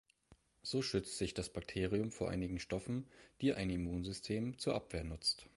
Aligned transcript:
So 0.63 0.81
schützt 0.81 1.19
sich 1.19 1.35
das 1.35 1.53
Bakterium 1.53 2.09
vor 2.11 2.31
einigen 2.31 2.57
Stoffen, 2.57 3.07
die 3.39 3.53
ein 3.53 3.69
Immunsystem 3.69 4.57
zur 4.57 4.73
Abwehr 4.73 5.03
nutzt. 5.03 5.45